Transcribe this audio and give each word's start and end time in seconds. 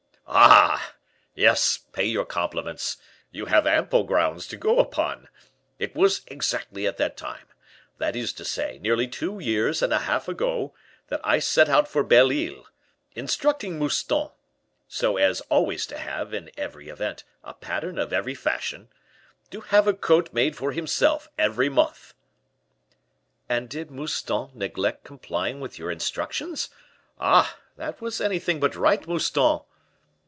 "Ah! 0.33 0.93
yes; 1.35 1.77
pay 1.91 2.05
your 2.05 2.23
compliments; 2.23 2.95
you 3.31 3.47
have 3.47 3.67
ample 3.67 4.05
grounds 4.05 4.47
to 4.47 4.55
go 4.55 4.79
upon. 4.79 5.27
It 5.77 5.93
was 5.93 6.21
exactly 6.27 6.87
at 6.87 6.95
that 6.95 7.17
time 7.17 7.47
that 7.97 8.15
is 8.15 8.31
to 8.33 8.45
say, 8.45 8.79
nearly 8.79 9.09
two 9.09 9.39
years 9.39 9.81
and 9.81 9.91
a 9.91 9.97
half 9.99 10.29
ago 10.29 10.73
that 11.07 11.19
I 11.25 11.39
set 11.39 11.67
out 11.67 11.89
for 11.89 12.01
Belle 12.01 12.31
Isle, 12.31 12.65
instructing 13.13 13.77
Mouston 13.77 14.31
(so 14.87 15.17
as 15.17 15.41
always 15.41 15.85
to 15.87 15.97
have, 15.97 16.33
in 16.33 16.49
every 16.57 16.87
event, 16.87 17.25
a 17.43 17.53
pattern 17.53 17.99
of 17.99 18.13
every 18.13 18.35
fashion) 18.35 18.87
to 19.49 19.59
have 19.59 19.85
a 19.85 19.93
coat 19.93 20.31
made 20.31 20.55
for 20.55 20.71
himself 20.71 21.27
every 21.37 21.67
month." 21.67 22.13
"And 23.49 23.67
did 23.67 23.91
Mouston 23.91 24.51
neglect 24.53 25.03
complying 25.03 25.59
with 25.59 25.77
your 25.77 25.91
instructions? 25.91 26.69
Ah! 27.19 27.57
that 27.75 27.99
was 27.99 28.21
anything 28.21 28.61
but 28.61 28.77
right, 28.77 29.05
Mouston." 29.05 29.61